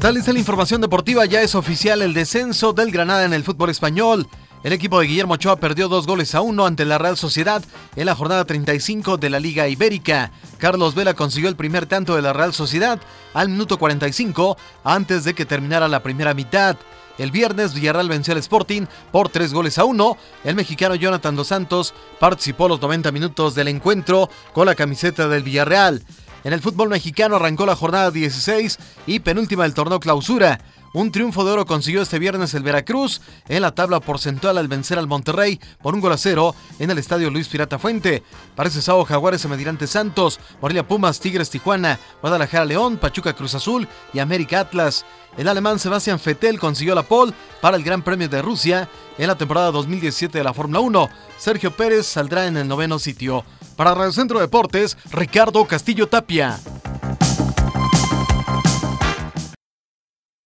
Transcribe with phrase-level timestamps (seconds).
[0.00, 0.16] ¿Qué tal?
[0.16, 1.26] Esta la información deportiva.
[1.26, 4.26] Ya es oficial el descenso del Granada en el fútbol español.
[4.64, 7.62] El equipo de Guillermo Ochoa perdió dos goles a uno ante la Real Sociedad
[7.96, 10.32] en la jornada 35 de la Liga Ibérica.
[10.56, 12.98] Carlos Vela consiguió el primer tanto de la Real Sociedad
[13.34, 16.78] al minuto 45 antes de que terminara la primera mitad.
[17.18, 20.16] El viernes Villarreal venció al Sporting por tres goles a uno.
[20.44, 25.42] El mexicano Jonathan Dos Santos participó los 90 minutos del encuentro con la camiseta del
[25.42, 26.02] Villarreal.
[26.42, 30.60] En el fútbol mexicano arrancó la jornada 16 y penúltima del torneo clausura.
[30.92, 34.98] Un triunfo de oro consiguió este viernes el Veracruz en la tabla porcentual al vencer
[34.98, 38.24] al Monterrey por un gol a cero en el estadio Luis Pirata Fuente.
[38.56, 43.86] Para ese sábado Jaguares Medirante Santos, Morelia Pumas, Tigres Tijuana, Guadalajara León, Pachuca Cruz Azul
[44.12, 45.04] y América Atlas.
[45.36, 49.38] El alemán Sebastián Fettel consiguió la pole para el Gran Premio de Rusia en la
[49.38, 51.08] temporada 2017 de la Fórmula 1.
[51.38, 53.44] Sergio Pérez saldrá en el noveno sitio.
[53.80, 56.60] Para Radio Centro Deportes, Ricardo Castillo Tapia.